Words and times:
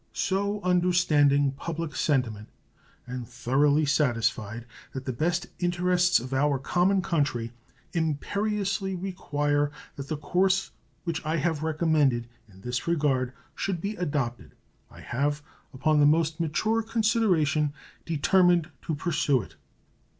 So 0.13 0.61
understanding 0.63 1.51
public 1.51 1.95
sentiment, 1.95 2.47
and 3.05 3.27
thoroughly 3.29 3.85
satisfied 3.85 4.65
that 4.93 5.05
the 5.05 5.13
best 5.13 5.45
interests 5.59 6.19
of 6.19 6.33
our 6.33 6.57
common 6.57 7.03
country 7.03 7.51
imperiously 7.93 8.95
require 8.95 9.69
that 9.97 10.07
the 10.07 10.17
course 10.17 10.71
which 11.03 11.23
I 11.23 11.37
have 11.37 11.61
recommended 11.61 12.27
in 12.51 12.61
this 12.61 12.87
regard 12.87 13.33
should 13.53 13.79
be 13.79 13.95
adopted, 13.95 14.55
I 14.89 15.01
have, 15.01 15.43
upon 15.71 15.99
the 15.99 16.07
most 16.07 16.39
mature 16.39 16.81
consideration, 16.81 17.71
determined 18.03 18.71
to 18.87 18.95
pursue 18.95 19.43
it. 19.43 19.55